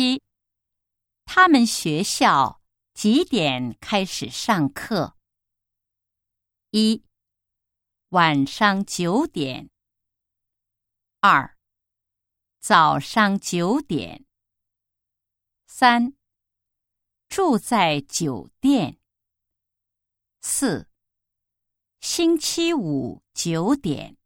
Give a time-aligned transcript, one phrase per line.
[0.00, 0.22] 七，
[1.26, 2.62] 他们学校
[2.94, 5.14] 几点开始上课？
[6.70, 7.04] 一，
[8.08, 9.68] 晚上九点。
[11.20, 11.54] 二，
[12.60, 14.24] 早上九点。
[15.66, 16.14] 三，
[17.28, 18.98] 住在酒店。
[20.40, 20.88] 四，
[22.00, 24.16] 星期五九点。